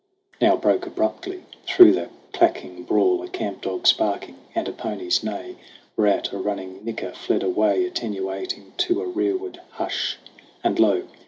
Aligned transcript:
Now 0.41 0.57
broke 0.57 0.87
abruptly 0.87 1.43
through 1.67 1.91
the 1.91 2.09
clacking 2.33 2.85
brawl 2.85 3.21
A 3.21 3.27
camp 3.29 3.61
dog's 3.61 3.93
barking 3.93 4.37
and 4.55 4.67
a 4.67 4.71
pony's 4.71 5.23
neigh; 5.23 5.57
Whereat 5.95 6.31
a 6.33 6.39
running 6.39 6.83
nicker 6.83 7.11
fled 7.11 7.43
away, 7.43 7.85
Attenuating 7.85 8.73
to 8.77 9.03
a 9.03 9.07
rearward 9.07 9.59
hush; 9.73 10.17
And 10.63 10.79
lo 10.79 11.03